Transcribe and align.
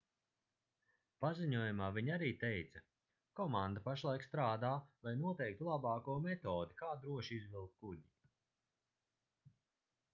paziņojumā 1.23 1.89
viņi 1.97 2.13
arī 2.13 2.29
teica 2.43 2.81
komanda 3.39 3.83
pašlaik 3.87 4.25
strādā 4.27 4.71
lai 5.07 5.13
noteiktu 5.19 5.67
labāko 5.69 6.15
metodi 6.25 6.79
kā 6.81 6.89
droši 7.03 7.37
izvilkt 7.43 7.77
kuģi 7.85 9.53